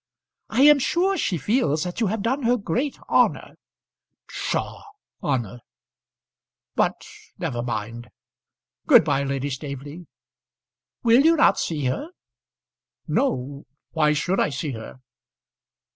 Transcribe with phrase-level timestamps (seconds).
[0.49, 3.51] "I am sure she feels that you have done her great honour."
[4.27, 4.81] "Psha!
[5.21, 5.59] honour!
[6.73, 7.05] But
[7.37, 8.09] never mind
[8.87, 10.07] Good bye, Lady Staveley."
[11.03, 12.09] "Will you not see her?"
[13.07, 13.67] "No.
[13.91, 14.97] Why should I see her?